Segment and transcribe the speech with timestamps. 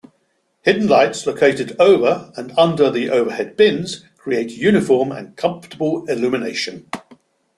[0.63, 6.87] Hidden lights located over and under the overhead bins create uniform and comfortable illumination.